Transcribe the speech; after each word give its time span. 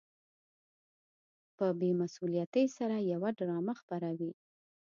په 1.57 1.65
بې 1.79 1.89
مسؤليتۍ 2.01 2.65
سره 2.77 2.95
يوه 3.11 3.29
ډرامه 3.39 3.73
خپروي. 3.81 4.31